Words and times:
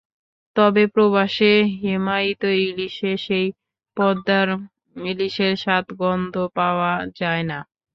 তবে 0.55 0.83
প্রবাসে 0.93 1.51
হিমায়িত 1.77 2.41
ইলিশে 2.65 3.11
সেই 3.25 3.47
পদ্মার 3.97 4.47
ইলিশের 5.05 5.53
স্বাদ-গন্ধ 5.63 6.35
পাওয়া 6.57 6.91
যায় 7.19 7.43
না। 7.49 7.59